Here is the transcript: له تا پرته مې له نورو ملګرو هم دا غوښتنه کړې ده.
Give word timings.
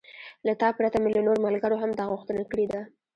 له 0.45 0.53
تا 0.61 0.69
پرته 0.77 0.97
مې 1.03 1.09
له 1.15 1.21
نورو 1.27 1.43
ملګرو 1.47 1.81
هم 1.81 1.91
دا 1.99 2.05
غوښتنه 2.11 2.43
کړې 2.51 2.65
ده. 2.71 2.81